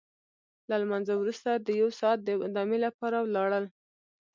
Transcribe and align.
له 0.69 0.75
لمانځه 0.81 1.13
وروسته 1.17 1.49
د 1.55 1.67
یو 1.81 1.89
ساعت 1.99 2.19
دمې 2.55 2.77
لپاره 2.85 3.17
ولاړل. 3.21 3.65